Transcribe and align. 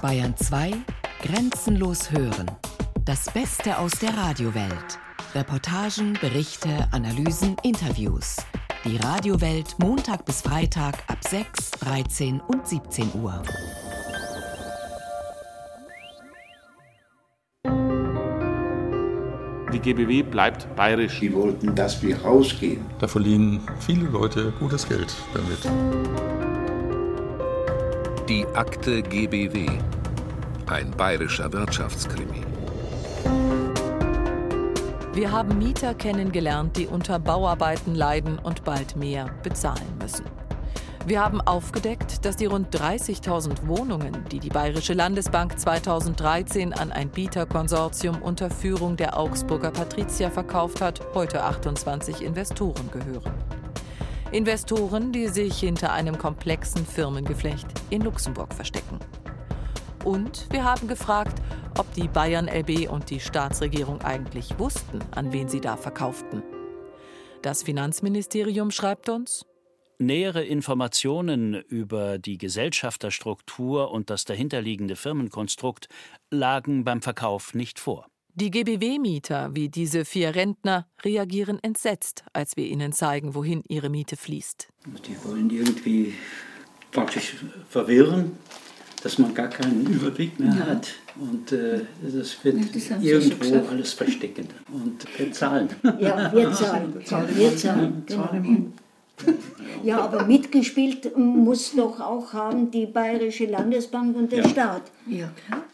Bayern 0.00 0.36
2 0.36 0.72
Grenzenlos 1.22 2.10
hören. 2.10 2.46
Das 3.04 3.30
Beste 3.30 3.78
aus 3.78 3.92
der 3.92 4.16
Radiowelt. 4.16 4.98
Reportagen, 5.34 6.16
Berichte, 6.20 6.88
Analysen, 6.92 7.56
Interviews. 7.64 8.36
Die 8.84 8.96
Radiowelt 8.96 9.76
Montag 9.78 10.24
bis 10.24 10.42
Freitag 10.42 10.94
ab 11.08 11.18
6, 11.26 11.72
13 11.80 12.40
und 12.40 12.66
17 12.66 13.10
Uhr. 13.20 13.42
Die 19.72 19.80
GBW 19.80 20.22
bleibt 20.22 20.74
bayerisch. 20.76 21.20
Die 21.20 21.32
wollten, 21.34 21.74
dass 21.74 22.02
wir 22.02 22.22
rausgehen. 22.22 22.84
Da 23.00 23.08
verlieren 23.08 23.60
viele 23.80 24.06
Leute 24.06 24.52
gutes 24.60 24.88
Geld 24.88 25.12
damit. 25.34 26.67
Die 28.28 28.46
Akte 28.48 29.00
GBW. 29.00 29.66
Ein 30.66 30.90
bayerischer 30.90 31.50
Wirtschaftskrimi. 31.50 32.44
Wir 35.14 35.32
haben 35.32 35.56
Mieter 35.56 35.94
kennengelernt, 35.94 36.76
die 36.76 36.86
unter 36.86 37.18
Bauarbeiten 37.18 37.94
leiden 37.94 38.38
und 38.38 38.64
bald 38.64 38.96
mehr 38.96 39.30
bezahlen 39.42 39.96
müssen. 39.98 40.26
Wir 41.06 41.24
haben 41.24 41.40
aufgedeckt, 41.40 42.26
dass 42.26 42.36
die 42.36 42.44
rund 42.44 42.68
30.000 42.76 43.66
Wohnungen, 43.66 44.22
die 44.30 44.40
die 44.40 44.50
Bayerische 44.50 44.92
Landesbank 44.92 45.58
2013 45.58 46.74
an 46.74 46.92
ein 46.92 47.08
Bieterkonsortium 47.08 48.20
unter 48.20 48.50
Führung 48.50 48.98
der 48.98 49.18
Augsburger 49.18 49.70
Patrizier 49.70 50.30
verkauft 50.30 50.82
hat, 50.82 51.00
heute 51.14 51.42
28 51.44 52.20
Investoren 52.20 52.90
gehören. 52.90 53.32
Investoren, 54.30 55.10
die 55.10 55.28
sich 55.28 55.58
hinter 55.58 55.92
einem 55.92 56.18
komplexen 56.18 56.84
Firmengeflecht 56.84 57.66
in 57.88 58.02
Luxemburg 58.02 58.52
verstecken. 58.52 58.98
Und 60.04 60.46
wir 60.50 60.64
haben 60.64 60.86
gefragt, 60.86 61.40
ob 61.78 61.92
die 61.94 62.08
Bayern 62.08 62.46
LB 62.46 62.90
und 62.90 63.08
die 63.08 63.20
Staatsregierung 63.20 64.02
eigentlich 64.02 64.58
wussten, 64.58 64.98
an 65.12 65.32
wen 65.32 65.48
sie 65.48 65.60
da 65.60 65.78
verkauften. 65.78 66.42
Das 67.40 67.62
Finanzministerium 67.62 68.70
schreibt 68.70 69.08
uns, 69.08 69.46
Nähere 70.00 70.44
Informationen 70.44 71.54
über 71.54 72.18
die 72.18 72.38
Gesellschafterstruktur 72.38 73.90
und 73.90 74.10
das 74.10 74.24
dahinterliegende 74.24 74.94
Firmenkonstrukt 74.94 75.88
lagen 76.30 76.84
beim 76.84 77.02
Verkauf 77.02 77.52
nicht 77.52 77.80
vor. 77.80 78.06
Die 78.40 78.52
GBW-Mieter, 78.52 79.50
wie 79.54 79.68
diese 79.68 80.04
vier 80.04 80.32
Rentner, 80.32 80.86
reagieren 81.04 81.58
entsetzt, 81.60 82.22
als 82.32 82.56
wir 82.56 82.66
ihnen 82.66 82.92
zeigen, 82.92 83.34
wohin 83.34 83.64
ihre 83.66 83.88
Miete 83.88 84.16
fließt. 84.16 84.68
Die 85.08 85.28
wollen 85.28 85.50
irgendwie 85.50 86.14
praktisch 86.92 87.34
verwirren, 87.68 88.36
dass 89.02 89.18
man 89.18 89.34
gar 89.34 89.48
keinen 89.48 89.84
Überblick 89.86 90.38
mehr 90.38 90.54
ja. 90.54 90.66
hat. 90.66 90.88
Und 91.16 91.50
äh, 91.50 91.80
das 92.00 92.44
wird 92.44 92.58
ja, 92.60 92.66
das 92.72 93.02
irgendwo 93.02 93.68
alles 93.70 93.92
verstecken. 93.94 94.46
Und 94.72 95.04
wir 95.18 95.32
zahlen. 95.32 95.70
Ja, 95.98 96.32
wir 96.32 96.52
zahlen. 96.52 96.94
Wir 97.34 97.56
zahlen. 97.56 98.04
Genau. 98.06 98.30
Ja, 99.82 100.00
aber 100.02 100.26
mitgespielt 100.26 101.18
muss 101.18 101.74
doch 101.74 101.98
auch 101.98 102.32
haben 102.32 102.70
die 102.70 102.86
Bayerische 102.86 103.46
Landesbank 103.46 104.16
und 104.16 104.30
der 104.30 104.42
ja. 104.44 104.48
Staat. 104.48 104.82
Ja, 105.08 105.28
klar. 105.44 105.64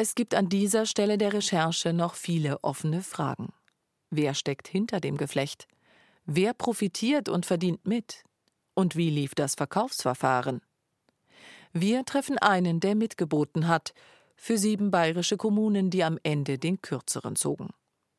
Es 0.00 0.14
gibt 0.14 0.36
an 0.36 0.48
dieser 0.48 0.86
Stelle 0.86 1.18
der 1.18 1.32
Recherche 1.32 1.92
noch 1.92 2.14
viele 2.14 2.62
offene 2.62 3.02
Fragen. 3.02 3.48
Wer 4.10 4.34
steckt 4.34 4.68
hinter 4.68 5.00
dem 5.00 5.16
Geflecht? 5.16 5.66
Wer 6.24 6.54
profitiert 6.54 7.28
und 7.28 7.46
verdient 7.46 7.84
mit? 7.84 8.22
Und 8.74 8.94
wie 8.94 9.10
lief 9.10 9.34
das 9.34 9.56
Verkaufsverfahren? 9.56 10.60
Wir 11.72 12.04
treffen 12.04 12.38
einen, 12.38 12.78
der 12.78 12.94
mitgeboten 12.94 13.66
hat, 13.66 13.92
für 14.36 14.56
sieben 14.56 14.92
bayerische 14.92 15.36
Kommunen, 15.36 15.90
die 15.90 16.04
am 16.04 16.16
Ende 16.22 16.58
den 16.58 16.80
kürzeren 16.80 17.34
zogen. 17.34 17.70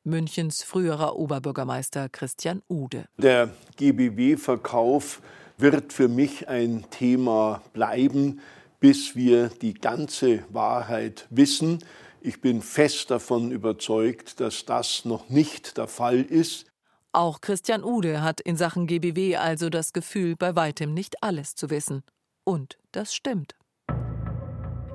Münchens 0.03 0.63
früherer 0.63 1.15
Oberbürgermeister 1.15 2.09
Christian 2.09 2.61
Ude. 2.67 3.05
Der 3.15 3.53
GBW-Verkauf 3.77 5.21
wird 5.57 5.93
für 5.93 6.09
mich 6.09 6.49
ein 6.49 6.83
Thema 6.89 7.61
bleiben, 7.71 8.41
bis 8.79 9.15
wir 9.15 9.49
die 9.49 9.73
ganze 9.73 10.43
Wahrheit 10.49 11.27
wissen. 11.29 11.79
Ich 12.21 12.41
bin 12.41 12.61
fest 12.61 13.11
davon 13.11 13.51
überzeugt, 13.51 14.39
dass 14.39 14.65
das 14.65 15.05
noch 15.05 15.29
nicht 15.29 15.77
der 15.77 15.87
Fall 15.87 16.21
ist. 16.21 16.65
Auch 17.11 17.41
Christian 17.41 17.83
Ude 17.83 18.21
hat 18.21 18.39
in 18.39 18.55
Sachen 18.55 18.85
GBW 18.85 19.37
also 19.37 19.69
das 19.69 19.93
Gefühl, 19.93 20.35
bei 20.35 20.55
weitem 20.55 20.93
nicht 20.93 21.23
alles 21.23 21.55
zu 21.55 21.69
wissen. 21.69 22.03
Und 22.43 22.77
das 22.91 23.13
stimmt. 23.13 23.55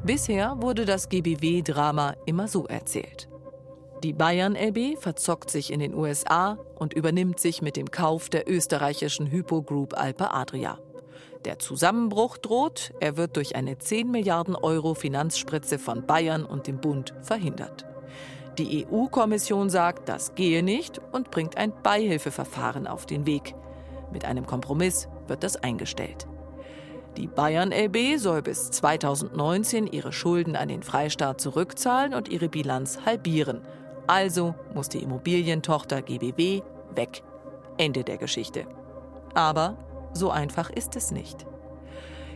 Bisher 0.05 0.61
wurde 0.61 0.85
das 0.85 1.09
GBW-Drama 1.09 2.15
immer 2.27 2.47
so 2.47 2.67
erzählt. 2.67 3.29
Die 4.03 4.13
Bayern 4.13 4.55
LB 4.55 4.99
verzockt 5.01 5.51
sich 5.51 5.73
in 5.73 5.81
den 5.81 5.95
USA 5.95 6.59
und 6.75 6.93
übernimmt 6.93 7.41
sich 7.41 7.63
mit 7.63 7.77
dem 7.77 7.91
Kauf 7.91 8.29
der 8.29 8.47
österreichischen 8.47 9.31
Hypo 9.31 9.63
Group 9.63 9.99
Alpe 9.99 10.31
Adria. 10.31 10.79
Der 11.45 11.59
Zusammenbruch 11.59 12.39
droht, 12.39 12.95
er 13.01 13.19
wird 13.19 13.37
durch 13.37 13.55
eine 13.55 13.77
10 13.77 14.11
Milliarden 14.11 14.57
Euro 14.57 14.95
Finanzspritze 14.95 15.79
von 15.79 16.07
Bayern 16.07 16.45
und 16.45 16.67
dem 16.67 16.79
Bund 16.79 17.13
verhindert. 17.21 17.85
Die 18.57 18.87
EU-Kommission 18.87 19.69
sagt, 19.69 20.09
das 20.09 20.35
gehe 20.35 20.63
nicht 20.63 21.01
und 21.13 21.31
bringt 21.31 21.59
ein 21.59 21.73
Beihilfeverfahren 21.83 22.87
auf 22.87 23.05
den 23.05 23.27
Weg. 23.27 23.55
Mit 24.13 24.25
einem 24.25 24.47
Kompromiss 24.47 25.09
wird 25.27 25.43
das 25.43 25.57
eingestellt. 25.57 26.27
Die 27.17 27.27
Bayern 27.27 27.73
LB 27.73 28.19
soll 28.19 28.43
bis 28.43 28.71
2019 28.71 29.87
ihre 29.87 30.13
Schulden 30.13 30.57
an 30.57 30.69
den 30.69 30.83
Freistaat 30.83 31.41
zurückzahlen 31.41 32.15
und 32.15 32.29
ihre 32.29 32.49
Bilanz 32.49 33.01
halbieren. 33.05 33.61
Also 34.07 34.55
muss 34.73 34.89
die 34.89 35.03
Immobilientochter 35.03 36.01
GBW 36.01 36.63
weg. 36.95 37.23
Ende 37.77 38.03
der 38.03 38.19
Geschichte. 38.19 38.67
Aber 39.35 39.77
so 40.15 40.31
einfach 40.31 40.71
ist 40.71 40.97
es 40.97 41.11
nicht. 41.11 41.47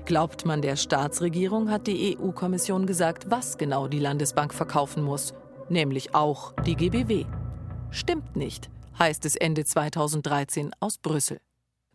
Glaubt 0.05 0.47
man 0.47 0.63
der 0.63 0.77
Staatsregierung, 0.77 1.71
hat 1.71 1.87
die 1.87 2.17
EU-Kommission 2.19 2.87
gesagt, 2.87 3.31
was 3.31 3.59
genau 3.59 3.89
die 3.89 3.99
Landesbank 3.99 4.55
verkaufen 4.55 5.03
muss, 5.03 5.35
nämlich 5.69 6.15
auch 6.15 6.53
die 6.65 6.77
GBW. 6.77 7.25
Stimmt 7.91 8.37
nicht, 8.37 8.71
heißt 8.99 9.25
es 9.25 9.37
Ende 9.37 9.65
2013 9.65 10.73
aus 10.81 10.99
Brüssel. 10.99 11.39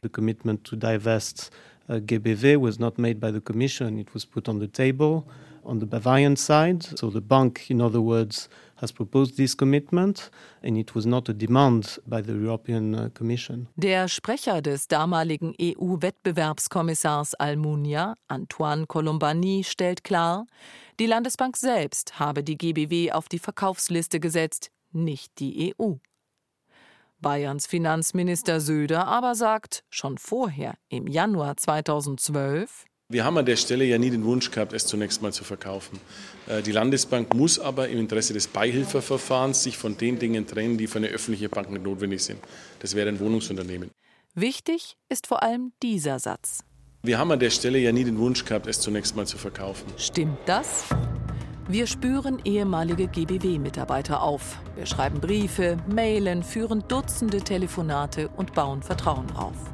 The 0.01 0.09
commitment 0.09 0.63
to 0.65 0.75
divest 0.75 1.51
uh, 1.89 1.99
GBW 1.99 2.61
was 2.61 2.79
not 2.79 2.97
made 2.97 3.15
by 3.15 3.31
the 3.31 3.41
Commission, 3.41 3.97
it 3.97 4.13
was 4.13 4.25
put 4.25 4.47
on 4.47 4.59
the 4.59 4.67
table 4.67 5.23
on 5.65 5.79
the 5.79 5.85
Bavarian 5.85 6.35
side. 6.35 6.83
So 6.95 7.09
the 7.09 7.21
bank, 7.21 7.69
in 7.69 7.81
other 7.81 8.01
words, 8.01 8.49
has 8.83 8.91
proposed 8.91 9.37
this 9.37 9.55
commitment 9.55 10.29
and 10.61 10.77
it 10.77 10.93
was 10.93 11.05
not 11.05 11.29
a 11.29 11.33
demand 11.33 11.99
by 12.05 12.21
the 12.21 12.33
European 12.33 12.93
uh, 12.93 13.09
Commission. 13.13 13.67
Der 13.75 14.07
Sprecher 14.07 14.61
des 14.61 14.87
damaligen 14.87 15.55
EU-Wettbewerbskommissars 15.59 17.33
Almunia, 17.35 18.15
Antoine 18.27 18.85
Colombani, 18.85 19.63
stellt 19.63 20.03
klar, 20.03 20.45
die 20.99 21.07
Landesbank 21.07 21.57
selbst 21.57 22.19
habe 22.19 22.43
die 22.43 22.57
GBW 22.57 23.13
auf 23.13 23.29
die 23.29 23.39
Verkaufsliste 23.39 24.19
gesetzt, 24.19 24.69
nicht 24.91 25.39
die 25.39 25.73
EU. 25.79 25.93
Bayerns 27.19 27.67
Finanzminister 27.67 28.59
Söder 28.59 29.07
aber 29.07 29.33
sagt 29.33 29.85
schon 29.89 30.17
vorher, 30.17 30.75
im 30.89 31.07
Januar 31.07 31.55
2012, 31.55 32.85
wir 33.13 33.23
haben 33.23 33.37
an 33.37 33.45
der 33.45 33.55
Stelle 33.55 33.85
ja 33.85 33.97
nie 33.97 34.09
den 34.09 34.25
Wunsch 34.25 34.51
gehabt, 34.51 34.73
es 34.73 34.85
zunächst 34.85 35.21
mal 35.21 35.31
zu 35.31 35.43
verkaufen. 35.43 35.99
Äh, 36.47 36.61
die 36.61 36.71
Landesbank 36.71 37.33
muss 37.33 37.59
aber 37.59 37.87
im 37.87 37.99
Interesse 37.99 38.33
des 38.33 38.47
Beihilfeverfahrens 38.47 39.63
sich 39.63 39.77
von 39.77 39.97
den 39.97 40.19
Dingen 40.19 40.45
trennen, 40.47 40.77
die 40.77 40.87
für 40.87 40.97
eine 40.97 41.07
öffentliche 41.07 41.47
Bank 41.47 41.69
nicht 41.69 41.83
notwendig 41.83 42.23
sind. 42.23 42.39
Das 42.79 42.95
wäre 42.95 43.07
ein 43.07 43.19
Wohnungsunternehmen. 43.19 43.91
Wichtig 44.35 44.97
ist 45.09 45.27
vor 45.27 45.43
allem 45.43 45.71
dieser 45.81 46.19
Satz. 46.19 46.59
Wir 47.03 47.19
haben 47.19 47.31
an 47.31 47.39
der 47.39 47.51
Stelle 47.51 47.77
ja 47.79 47.91
nie 47.91 48.03
den 48.03 48.17
Wunsch 48.17 48.45
gehabt, 48.45 48.65
es 48.65 48.79
zunächst 48.79 49.15
mal 49.15 49.27
zu 49.27 49.37
verkaufen. 49.37 49.85
Stimmt 49.97 50.39
das? 50.45 50.85
Wir 51.67 51.87
spüren 51.87 52.41
ehemalige 52.43 53.07
GBW-Mitarbeiter 53.07 54.21
auf. 54.21 54.59
Wir 54.75 54.85
schreiben 54.85 55.21
Briefe, 55.21 55.77
mailen, 55.87 56.43
führen 56.43 56.83
Dutzende 56.87 57.41
Telefonate 57.41 58.27
und 58.29 58.53
bauen 58.53 58.83
Vertrauen 58.83 59.31
auf. 59.35 59.72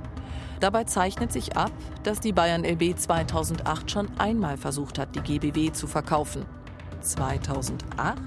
Dabei 0.60 0.84
zeichnet 0.84 1.32
sich 1.32 1.56
ab, 1.56 1.72
dass 2.04 2.20
die 2.20 2.34
Bayern 2.34 2.66
LB 2.66 2.98
2008 2.98 3.90
schon 3.90 4.08
einmal 4.20 4.58
versucht 4.58 5.00
hat, 5.00 5.16
die 5.16 5.22
GBW 5.22 5.72
zu 5.72 5.88
verkaufen. 5.88 6.46
2008? 7.02 8.22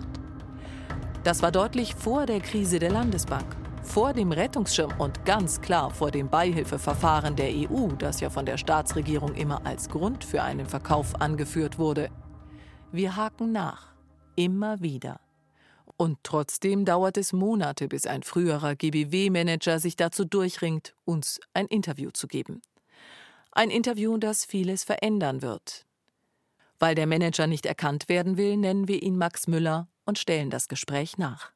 Das 1.25 1.43
war 1.43 1.52
deutlich 1.52 1.94
vor 1.94 2.26
der 2.26 2.40
Krise 2.40 2.79
der 2.79 2.90
Landesbank, 2.90 3.44
vor 3.82 4.12
dem 4.12 4.32
Rettungsschirm 4.32 4.93
und 4.99 5.25
ganz 5.25 5.61
klar 5.61 5.90
vor 5.90 6.11
dem 6.11 6.29
Beihilfeverfahren 6.29 7.37
der 7.37 7.50
EU, 7.50 7.88
das 7.99 8.20
ja 8.20 8.31
von 8.31 8.46
der 8.46 8.56
Staatsregierung 8.56 9.34
immer 9.34 9.64
als 9.64 9.88
Grund 9.88 10.25
für 10.25 10.43
einen 10.43 10.67
Verkauf 10.67 11.20
angeführt 11.20 11.79
wurde. 11.79 12.08
Wir 12.90 13.14
haken 13.14 13.52
nach, 13.52 13.88
immer 14.37 14.81
wieder. 14.81 15.20
Und 16.02 16.19
trotzdem 16.25 16.84
dauert 16.84 17.16
es 17.16 17.32
Monate, 17.32 17.87
bis 17.87 18.08
ein 18.08 18.25
früherer 18.25 18.75
GBW-Manager 18.75 19.78
sich 19.78 19.94
dazu 19.94 20.25
durchringt, 20.25 20.96
uns 21.04 21.38
ein 21.54 21.69
Interview 21.69 22.10
zu 22.10 22.26
geben. 22.26 22.60
Ein 23.52 23.70
Interview, 23.70 24.16
das 24.16 24.44
vieles 24.44 24.82
verändern 24.82 25.43
wird. 25.43 25.87
Weil 26.81 26.96
der 26.96 27.06
Manager 27.06 27.46
nicht 27.46 27.66
erkannt 27.66 28.08
werden 28.08 28.37
will, 28.37 28.56
nennen 28.56 28.88
wir 28.88 29.00
ihn 29.00 29.16
Max 29.16 29.46
Müller 29.46 29.87
und 30.04 30.19
stellen 30.19 30.50
das 30.50 30.66
Gespräch 30.66 31.19
nach. 31.19 31.52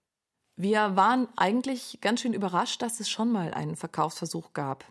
Wir 0.54 0.94
waren 0.94 1.26
eigentlich 1.36 1.98
ganz 2.00 2.20
schön 2.20 2.32
überrascht, 2.32 2.80
dass 2.82 3.00
es 3.00 3.10
schon 3.10 3.32
mal 3.32 3.52
einen 3.52 3.74
Verkaufsversuch 3.74 4.52
gab. 4.52 4.84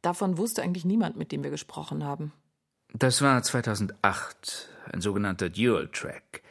Davon 0.00 0.38
wusste 0.38 0.62
eigentlich 0.62 0.86
niemand, 0.86 1.18
mit 1.18 1.32
dem 1.32 1.42
wir 1.42 1.50
gesprochen 1.50 2.02
haben. 2.02 2.32
Das 2.94 3.20
war 3.20 3.42
2008, 3.42 4.70
ein 4.90 5.02
sogenannter 5.02 5.50
Dual 5.50 5.88
Track. 5.88 6.45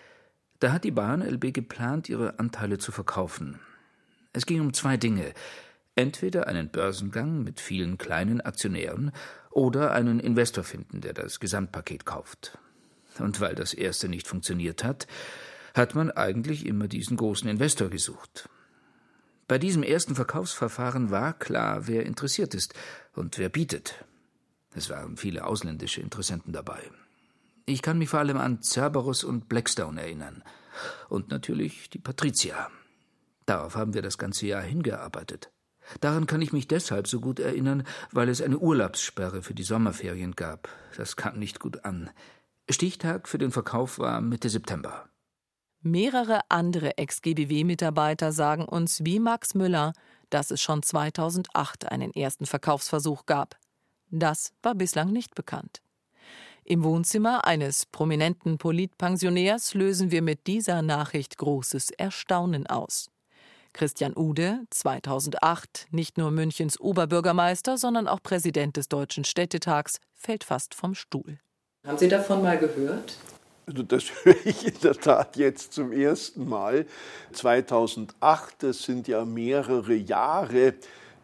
Da 0.66 0.72
hat 0.72 0.84
die 0.84 0.90
Bahn 0.90 1.22
LB 1.22 1.54
geplant, 1.54 2.10
ihre 2.10 2.40
Anteile 2.40 2.80
zu 2.80 2.92
verkaufen. 2.92 3.60
Es 4.34 4.48
ging 4.48 4.62
um 4.62 4.74
zwei 4.74 4.98
Dinge. 4.98 5.32
Entweder 5.94 6.48
einen 6.48 6.70
Börsengang 6.70 7.44
mit 7.44 7.60
vielen 7.60 8.00
kleinen 8.00 8.42
Aktionären 8.42 9.12
oder 9.52 9.92
einen 9.92 10.20
Investor 10.20 10.64
finden, 10.64 11.02
der 11.02 11.14
das 11.14 11.40
Gesamtpaket 11.40 12.08
kauft. 12.08 12.58
Und 13.20 13.42
weil 13.42 13.54
das 13.54 13.76
erste 13.76 14.10
nicht 14.10 14.28
funktioniert 14.28 14.84
hat, 14.84 15.06
hat 15.76 15.94
man 15.94 16.10
eigentlich 16.10 16.66
immer 16.66 16.88
diesen 16.88 17.16
großen 17.16 17.48
Investor 17.48 17.90
gesucht. 17.92 18.50
Bei 19.48 19.60
diesem 19.60 19.84
ersten 19.84 20.16
Verkaufsverfahren 20.16 21.12
war 21.12 21.34
klar, 21.34 21.86
wer 21.86 22.08
interessiert 22.08 22.56
ist 22.56 22.74
und 23.14 23.38
wer 23.38 23.50
bietet. 23.50 24.04
Es 24.74 24.90
waren 24.90 25.16
viele 25.16 25.46
ausländische 25.46 26.02
Interessenten 26.02 26.54
dabei. 26.54 26.82
Ich 27.66 27.82
kann 27.82 27.98
mich 27.98 28.10
vor 28.10 28.20
allem 28.20 28.38
an 28.38 28.62
Cerberus 28.62 29.24
und 29.24 29.50
Blackstone 29.50 30.00
erinnern. 30.00 30.44
Und 31.10 31.30
natürlich 31.30 31.90
die 31.90 32.00
Patricia. 32.00 32.70
Darauf 33.46 33.76
haben 33.76 33.94
wir 33.94 34.02
das 34.02 34.18
ganze 34.18 34.46
Jahr 34.48 34.62
hingearbeitet. 34.62 35.52
Daran 36.02 36.26
kann 36.26 36.42
ich 36.42 36.54
mich 36.54 36.68
deshalb 36.68 37.08
so 37.08 37.20
gut 37.20 37.40
erinnern, 37.40 37.84
weil 38.12 38.30
es 38.30 38.42
eine 38.42 38.58
Urlaubssperre 38.58 39.42
für 39.42 39.54
die 39.54 39.64
Sommerferien 39.64 40.36
gab. 40.36 40.68
Das 40.98 41.16
kam 41.16 41.38
nicht 41.38 41.60
gut 41.60 41.86
an. 41.86 42.10
Stichtag 42.70 43.28
für 43.28 43.38
den 43.38 43.52
Verkauf 43.52 44.00
war 44.00 44.22
Mitte 44.22 44.50
September. 44.50 45.08
Mehrere 45.82 46.42
andere 46.50 46.98
Ex-GBW-Mitarbeiter 46.98 48.32
sagen 48.32 48.66
uns 48.66 49.06
wie 49.06 49.20
Max 49.20 49.54
Müller, 49.54 49.94
dass 50.32 50.50
es 50.50 50.60
schon 50.60 50.82
2008 50.82 51.92
einen 51.92 52.12
ersten 52.12 52.48
Verkaufsversuch 52.48 53.28
gab. 53.28 53.58
Das 54.10 54.54
war 54.64 54.74
bislang 54.74 55.12
nicht 55.12 55.36
bekannt. 55.36 55.82
Im 56.68 56.84
Wohnzimmer 56.84 57.46
eines 57.46 57.86
prominenten 57.86 58.58
Politpensionärs 58.58 59.76
lösen 59.76 60.10
wir 60.10 60.24
mit 60.24 60.48
dieser 60.48 60.82
Nachricht 60.82 61.38
großes 61.38 61.92
Erstaunen 61.92 62.66
aus. 62.66 63.12
Christian 63.72 64.14
Ude, 64.18 64.62
2008 64.72 65.86
nicht 65.92 66.18
nur 66.18 66.32
Münchens 66.32 66.80
Oberbürgermeister, 66.80 67.78
sondern 67.78 68.08
auch 68.08 68.24
Präsident 68.24 68.78
des 68.78 68.90
Deutschen 68.90 69.26
Städtetags, 69.26 70.00
fällt 70.16 70.44
fast 70.44 70.74
vom 70.74 70.96
Stuhl. 70.96 71.38
Haben 71.86 72.00
Sie 72.00 72.08
davon 72.08 72.42
mal 72.42 72.58
gehört? 72.58 73.16
Also 73.68 73.84
das 73.84 74.06
höre 74.24 74.44
ich 74.44 74.66
in 74.66 74.80
der 74.82 74.96
Tat 74.96 75.38
jetzt 75.38 75.74
zum 75.74 75.92
ersten 75.92 76.50
Mal. 76.50 76.88
2008, 77.34 78.56
das 78.64 78.82
sind 78.82 79.08
ja 79.08 79.24
mehrere 79.24 79.94
Jahre 79.94 80.74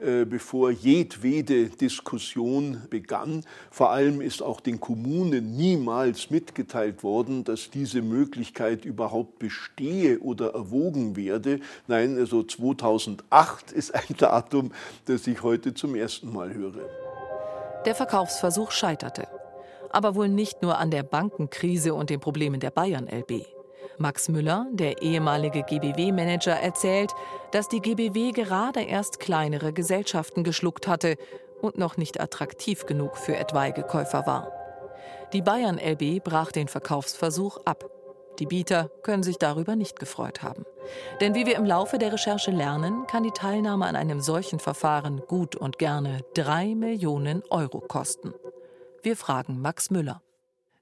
bevor 0.01 0.71
jedwede 0.71 1.69
Diskussion 1.69 2.81
begann. 2.89 3.43
Vor 3.69 3.91
allem 3.91 4.19
ist 4.19 4.41
auch 4.41 4.59
den 4.59 4.79
Kommunen 4.79 5.55
niemals 5.55 6.31
mitgeteilt 6.31 7.03
worden, 7.03 7.43
dass 7.43 7.69
diese 7.69 8.01
Möglichkeit 8.01 8.83
überhaupt 8.83 9.37
bestehe 9.37 10.19
oder 10.19 10.53
erwogen 10.55 11.15
werde. 11.15 11.59
Nein, 11.87 12.17
also 12.17 12.41
2008 12.41 13.71
ist 13.71 13.93
ein 13.93 14.15
Datum, 14.17 14.71
das 15.05 15.27
ich 15.27 15.43
heute 15.43 15.73
zum 15.73 15.95
ersten 15.95 16.33
Mal 16.33 16.53
höre. 16.53 16.89
Der 17.85 17.95
Verkaufsversuch 17.95 18.71
scheiterte. 18.71 19.27
Aber 19.91 20.15
wohl 20.15 20.29
nicht 20.29 20.61
nur 20.61 20.77
an 20.77 20.89
der 20.89 21.03
Bankenkrise 21.03 21.93
und 21.93 22.09
den 22.09 22.19
Problemen 22.19 22.59
der 22.59 22.71
Bayern 22.71 23.07
LB. 23.07 23.45
Max 24.01 24.29
Müller, 24.29 24.65
der 24.71 25.01
ehemalige 25.01 25.63
GBW-Manager, 25.63 26.53
erzählt, 26.53 27.11
dass 27.51 27.69
die 27.69 27.79
GBW 27.79 28.31
gerade 28.31 28.81
erst 28.81 29.19
kleinere 29.19 29.71
Gesellschaften 29.71 30.43
geschluckt 30.43 30.87
hatte 30.87 31.15
und 31.61 31.77
noch 31.77 31.97
nicht 31.97 32.19
attraktiv 32.19 32.85
genug 32.85 33.17
für 33.17 33.37
etwaige 33.37 33.83
Käufer 33.83 34.25
war. 34.25 34.51
Die 35.33 35.41
Bayern 35.41 35.77
LB 35.77 36.23
brach 36.23 36.51
den 36.51 36.67
Verkaufsversuch 36.67 37.59
ab. 37.65 37.89
Die 38.39 38.47
Bieter 38.47 38.89
können 39.03 39.23
sich 39.23 39.37
darüber 39.37 39.75
nicht 39.75 39.99
gefreut 39.99 40.41
haben. 40.41 40.65
Denn 41.19 41.35
wie 41.35 41.45
wir 41.45 41.55
im 41.55 41.65
Laufe 41.65 41.99
der 41.99 42.11
Recherche 42.11 42.51
lernen, 42.51 43.05
kann 43.07 43.23
die 43.23 43.31
Teilnahme 43.31 43.85
an 43.85 43.95
einem 43.95 44.19
solchen 44.19 44.59
Verfahren 44.59 45.21
gut 45.27 45.55
und 45.55 45.77
gerne 45.77 46.21
drei 46.33 46.73
Millionen 46.73 47.43
Euro 47.49 47.81
kosten. 47.81 48.33
Wir 49.03 49.15
fragen 49.15 49.61
Max 49.61 49.91
Müller. 49.91 50.21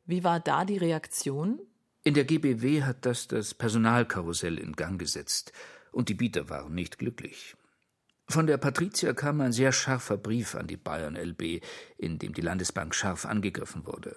Wie 0.06 0.24
war 0.24 0.40
da 0.40 0.66
die 0.66 0.78
Reaktion? 0.78 1.60
In 2.04 2.14
der 2.14 2.24
GBW 2.24 2.84
hat 2.84 3.06
das 3.06 3.28
das 3.28 3.54
Personalkarussell 3.54 4.58
in 4.58 4.74
Gang 4.74 5.00
gesetzt, 5.00 5.52
und 5.92 6.08
die 6.08 6.14
Bieter 6.14 6.50
waren 6.50 6.74
nicht 6.74 6.98
glücklich. 6.98 7.56
Von 8.30 8.48
der 8.48 8.58
Patricia 8.58 9.14
kam 9.14 9.42
ein 9.42 9.52
sehr 9.52 9.72
scharfer 9.72 10.18
Brief 10.18 10.56
an 10.56 10.68
die 10.68 10.78
Bayern 10.78 11.16
LB, 11.16 11.62
in 11.98 12.20
dem 12.20 12.34
die 12.34 12.42
Landesbank 12.42 12.94
scharf 12.94 13.26
angegriffen 13.26 13.86
wurde. 13.86 14.16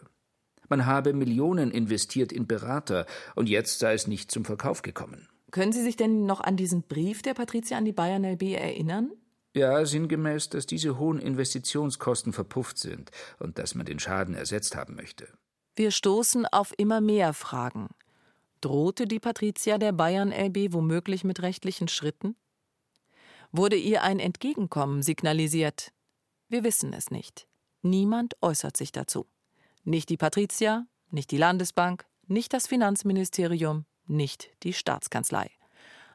Man 0.69 0.87
habe 0.87 1.13
Millionen 1.13 1.71
investiert 1.71 2.31
in 2.31 2.47
Berater, 2.47 3.07
und 3.35 3.49
jetzt 3.49 3.79
sei 3.79 3.95
es 3.95 4.07
nicht 4.07 4.31
zum 4.31 4.45
Verkauf 4.45 4.83
gekommen. 4.83 5.29
Können 5.51 5.73
Sie 5.73 5.83
sich 5.83 5.97
denn 5.97 6.25
noch 6.25 6.41
an 6.41 6.57
diesen 6.57 6.83
Brief 6.83 7.23
der 7.23 7.35
Patricia 7.35 7.77
an 7.77 7.85
die 7.85 7.93
Bayern 7.93 8.25
LB 8.25 8.43
erinnern? 8.55 9.11
Ja, 9.55 9.85
sinngemäß, 9.85 10.49
dass 10.49 10.67
diese 10.67 10.99
hohen 10.99 11.19
Investitionskosten 11.19 12.33
verpufft 12.33 12.79
sind 12.79 13.11
und 13.39 13.59
dass 13.59 13.75
man 13.75 13.85
den 13.85 13.99
Schaden 13.99 14.35
ersetzt 14.35 14.77
haben 14.77 14.95
möchte. 14.95 15.29
Wir 15.75 15.91
stoßen 15.91 16.47
auf 16.47 16.75
immer 16.77 17.01
mehr 17.01 17.33
Fragen. 17.33 17.89
Drohte 18.61 19.07
die 19.07 19.21
Patricia 19.21 19.79
der 19.79 19.93
Bayern 19.93 20.31
LB 20.31 20.73
womöglich 20.73 21.25
mit 21.25 21.41
rechtlichen 21.41 21.89
Schritten? 21.89 22.37
Wurde 23.53 23.77
ihr 23.77 24.03
ein 24.03 24.19
Entgegenkommen 24.19 25.03
signalisiert? 25.03 25.93
Wir 26.49 26.63
wissen 26.63 26.93
es 26.93 27.11
nicht. 27.11 27.47
Niemand 27.81 28.37
äußert 28.43 28.77
sich 28.77 28.93
dazu. 28.93 29.27
Nicht 29.83 30.11
die 30.11 30.17
Patricia, 30.17 30.87
nicht 31.11 31.31
die 31.31 31.39
Landesbank, 31.39 32.07
nicht 32.27 32.53
das 32.53 32.67
Finanzministerium, 32.67 33.85
nicht 34.07 34.51
die 34.63 34.73
Staatskanzlei. 34.73 35.51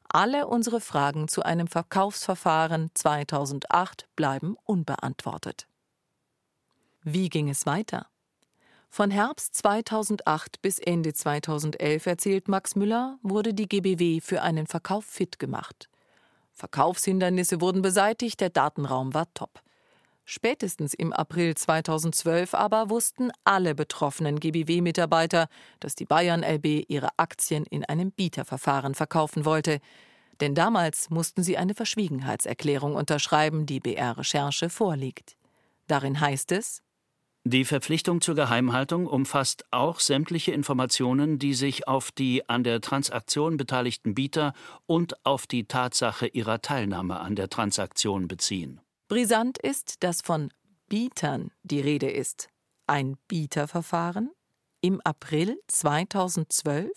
Alle 0.08 0.48
unsere 0.48 0.80
Fragen 0.80 1.28
zu 1.28 1.44
einem 1.44 1.68
Verkaufsverfahren 1.68 2.92
2008 2.94 4.08
bleiben 4.16 4.56
unbeantwortet. 4.64 5.68
Wie 7.02 7.30
ging 7.30 7.50
es 7.50 7.66
weiter? 7.66 8.08
Von 8.90 9.12
Herbst 9.12 9.56
2008 9.56 10.62
bis 10.62 10.80
Ende 10.80 11.14
2011, 11.14 12.06
erzählt 12.06 12.48
Max 12.48 12.76
Müller, 12.76 13.20
wurde 13.22 13.54
die 13.54 13.68
GBW 13.68 14.22
für 14.22 14.42
einen 14.42 14.66
Verkauf 14.66 15.06
fit 15.06 15.40
gemacht. 15.40 15.90
Verkaufshindernisse 16.54 17.62
wurden 17.62 17.84
beseitigt, 17.84 18.42
der 18.42 18.50
Datenraum 18.50 19.14
war 19.14 19.32
top. 19.34 19.62
Spätestens 20.26 20.94
im 20.94 21.14
April 21.14 21.56
2012 21.56 22.54
aber 22.54 22.90
wussten 22.90 23.32
alle 23.46 23.76
betroffenen 23.76 24.40
GBW-Mitarbeiter, 24.40 25.48
dass 25.80 25.96
die 25.96 26.06
Bayern 26.06 26.44
LB 26.44 26.90
ihre 26.90 27.10
Aktien 27.16 27.66
in 27.66 27.86
einem 27.86 28.12
Bieterverfahren 28.12 28.94
verkaufen 28.94 29.46
wollte. 29.46 29.80
Denn 30.42 30.54
damals 30.54 31.10
mussten 31.10 31.44
sie 31.44 31.58
eine 31.58 31.76
Verschwiegenheitserklärung 31.76 32.96
unterschreiben, 32.96 33.66
die 33.66 33.80
BR 33.80 34.18
Recherche 34.18 34.70
vorliegt. 34.70 35.38
Darin 35.88 36.20
heißt 36.20 36.52
es, 36.52 36.82
die 37.50 37.66
Verpflichtung 37.66 38.22
zur 38.22 38.36
Geheimhaltung 38.36 39.06
umfasst 39.06 39.66
auch 39.72 40.00
sämtliche 40.00 40.52
Informationen, 40.52 41.40
die 41.40 41.54
sich 41.54 41.88
auf 41.88 42.12
die 42.12 42.48
an 42.50 42.64
der 42.64 42.82
Transaktion 42.82 43.58
beteiligten 43.58 44.16
Bieter 44.16 44.54
und 44.86 45.26
auf 45.26 45.46
die 45.46 45.66
Tatsache 45.66 46.28
ihrer 46.28 46.62
Teilnahme 46.62 47.20
an 47.20 47.36
der 47.36 47.50
Transaktion 47.50 48.28
beziehen. 48.28 48.82
Brisant 49.08 49.58
ist, 49.58 50.04
dass 50.04 50.22
von 50.22 50.52
Bietern 50.90 51.52
die 51.64 51.80
Rede 51.80 52.10
ist. 52.10 52.50
Ein 52.88 53.18
Bieterverfahren? 53.28 54.32
Im 54.82 55.00
April 55.02 55.60
2012? 55.68 56.90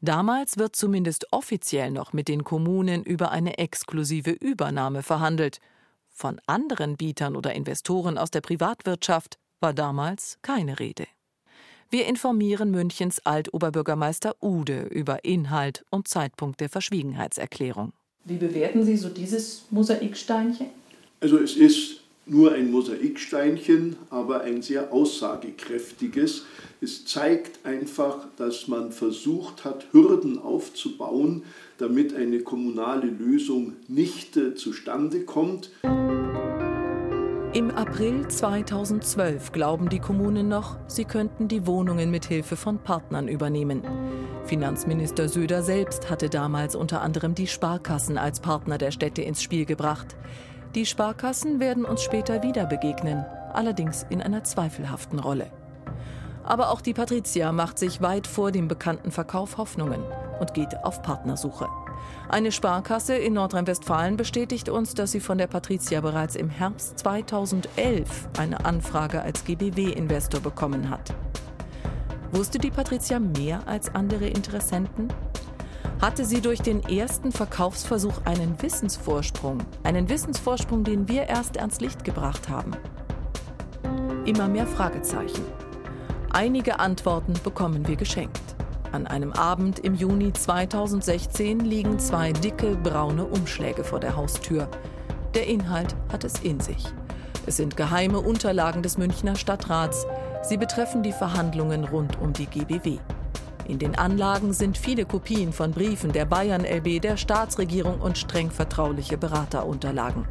Damals 0.00 0.58
wird 0.58 0.76
zumindest 0.76 1.32
offiziell 1.32 1.90
noch 1.90 2.12
mit 2.12 2.28
den 2.28 2.44
Kommunen 2.44 3.02
über 3.02 3.30
eine 3.30 3.58
exklusive 3.58 4.30
Übernahme 4.30 5.02
verhandelt. 5.02 5.58
Von 6.08 6.40
anderen 6.46 6.96
Bietern 6.96 7.34
oder 7.34 7.54
Investoren 7.54 8.18
aus 8.18 8.30
der 8.30 8.40
Privatwirtschaft 8.40 9.38
war 9.60 9.72
damals 9.72 10.38
keine 10.42 10.78
Rede. 10.78 11.06
Wir 11.90 12.06
informieren 12.06 12.70
Münchens 12.70 13.20
Altoberbürgermeister 13.24 14.36
Ude 14.42 14.82
über 14.90 15.24
Inhalt 15.24 15.84
und 15.90 16.06
Zeitpunkt 16.06 16.60
der 16.60 16.68
Verschwiegenheitserklärung. 16.68 17.92
Wie 18.24 18.36
bewerten 18.36 18.84
Sie 18.84 18.96
so 18.96 19.08
dieses 19.08 19.62
Mosaiksteinchen? 19.70 20.66
Also 21.20 21.38
es 21.38 21.56
ist 21.56 22.02
nur 22.26 22.52
ein 22.52 22.70
Mosaiksteinchen, 22.70 23.96
aber 24.10 24.42
ein 24.42 24.60
sehr 24.60 24.92
aussagekräftiges. 24.92 26.44
Es 26.80 27.06
zeigt 27.06 27.64
einfach, 27.64 28.26
dass 28.36 28.68
man 28.68 28.92
versucht 28.92 29.64
hat, 29.64 29.86
Hürden 29.92 30.38
aufzubauen, 30.38 31.44
damit 31.78 32.14
eine 32.14 32.40
kommunale 32.40 33.06
Lösung 33.06 33.76
nicht 33.88 34.36
äh, 34.36 34.54
zustande 34.54 35.20
kommt. 35.20 35.70
Im 37.54 37.70
April 37.70 38.28
2012 38.28 39.52
glauben 39.52 39.88
die 39.88 40.00
Kommunen 40.00 40.48
noch, 40.48 40.76
sie 40.86 41.06
könnten 41.06 41.48
die 41.48 41.66
Wohnungen 41.66 42.10
mit 42.10 42.26
Hilfe 42.26 42.56
von 42.56 42.78
Partnern 42.78 43.26
übernehmen. 43.26 43.82
Finanzminister 44.44 45.30
Söder 45.30 45.62
selbst 45.62 46.10
hatte 46.10 46.28
damals 46.28 46.74
unter 46.74 47.00
anderem 47.00 47.34
die 47.34 47.46
Sparkassen 47.46 48.18
als 48.18 48.40
Partner 48.40 48.76
der 48.76 48.90
Städte 48.90 49.22
ins 49.22 49.42
Spiel 49.42 49.64
gebracht. 49.64 50.14
Die 50.74 50.84
Sparkassen 50.84 51.58
werden 51.58 51.86
uns 51.86 52.02
später 52.02 52.42
wieder 52.42 52.66
begegnen, 52.66 53.24
allerdings 53.54 54.04
in 54.10 54.20
einer 54.20 54.44
zweifelhaften 54.44 55.18
Rolle. 55.18 55.50
Aber 56.44 56.70
auch 56.70 56.82
die 56.82 56.94
Patricia 56.94 57.50
macht 57.52 57.78
sich 57.78 58.02
weit 58.02 58.26
vor 58.26 58.52
dem 58.52 58.68
bekannten 58.68 59.10
Verkauf 59.10 59.56
Hoffnungen 59.56 60.02
und 60.40 60.54
geht 60.54 60.84
auf 60.84 61.02
Partnersuche. 61.02 61.68
Eine 62.28 62.52
Sparkasse 62.52 63.16
in 63.16 63.34
Nordrhein-Westfalen 63.34 64.16
bestätigt 64.16 64.68
uns, 64.68 64.94
dass 64.94 65.12
sie 65.12 65.20
von 65.20 65.38
der 65.38 65.46
Patricia 65.46 66.00
bereits 66.00 66.36
im 66.36 66.50
Herbst 66.50 66.98
2011 66.98 68.28
eine 68.38 68.64
Anfrage 68.64 69.22
als 69.22 69.44
GBW-Investor 69.44 70.40
bekommen 70.40 70.90
hat. 70.90 71.14
Wusste 72.32 72.58
die 72.58 72.70
Patricia 72.70 73.18
mehr 73.18 73.66
als 73.66 73.94
andere 73.94 74.26
Interessenten? 74.26 75.08
Hatte 76.00 76.24
sie 76.24 76.40
durch 76.40 76.60
den 76.60 76.82
ersten 76.84 77.32
Verkaufsversuch 77.32 78.20
einen 78.24 78.60
Wissensvorsprung, 78.62 79.58
einen 79.82 80.08
Wissensvorsprung, 80.08 80.84
den 80.84 81.08
wir 81.08 81.24
erst 81.24 81.58
ans 81.58 81.80
Licht 81.80 82.04
gebracht 82.04 82.48
haben? 82.48 82.72
Immer 84.24 84.46
mehr 84.46 84.66
Fragezeichen. 84.66 85.42
Einige 86.30 86.78
Antworten 86.78 87.32
bekommen 87.42 87.88
wir 87.88 87.96
geschenkt. 87.96 88.47
An 88.92 89.06
einem 89.06 89.32
Abend 89.32 89.80
im 89.80 89.94
Juni 89.94 90.32
2016 90.32 91.60
liegen 91.60 91.98
zwei 91.98 92.32
dicke 92.32 92.74
braune 92.76 93.24
Umschläge 93.26 93.84
vor 93.84 94.00
der 94.00 94.16
Haustür. 94.16 94.68
Der 95.34 95.46
Inhalt 95.46 95.94
hat 96.10 96.24
es 96.24 96.40
in 96.40 96.58
sich. 96.60 96.84
Es 97.46 97.58
sind 97.58 97.76
geheime 97.76 98.20
Unterlagen 98.20 98.82
des 98.82 98.96
Münchner 98.96 99.36
Stadtrats. 99.36 100.06
Sie 100.42 100.56
betreffen 100.56 101.02
die 101.02 101.12
Verhandlungen 101.12 101.84
rund 101.84 102.18
um 102.20 102.32
die 102.32 102.46
GBW. 102.46 102.98
In 103.66 103.78
den 103.78 103.94
Anlagen 103.98 104.54
sind 104.54 104.78
viele 104.78 105.04
Kopien 105.04 105.52
von 105.52 105.72
Briefen 105.72 106.12
der 106.12 106.24
Bayern 106.24 106.64
LB, 106.64 107.02
der 107.02 107.18
Staatsregierung 107.18 108.00
und 108.00 108.16
streng 108.16 108.50
vertrauliche 108.50 109.18
Beraterunterlagen. 109.18 110.26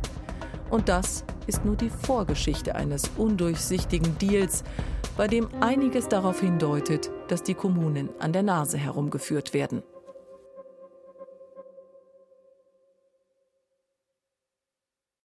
Und 0.72 0.90
das 0.90 1.24
ist 1.46 1.64
nur 1.64 1.76
die 1.76 1.92
Vorgeschichte 1.92 2.74
eines 2.74 3.04
undurchsichtigen 3.18 4.18
Deals, 4.18 4.64
bei 5.16 5.28
dem 5.28 5.48
einiges 5.62 6.08
darauf 6.08 6.40
hindeutet, 6.40 7.12
dass 7.28 7.44
die 7.44 7.54
Kommunen 7.54 8.10
an 8.20 8.34
der 8.34 8.44
Nase 8.44 8.78
herumgeführt 8.78 9.54
werden. 9.54 9.84